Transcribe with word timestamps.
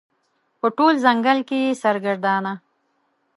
په 0.59 0.67
ټول 0.77 0.93
ځنګل 1.05 1.39
کې 1.47 1.57
یې 1.65 1.71
سرګردانه 1.83 2.53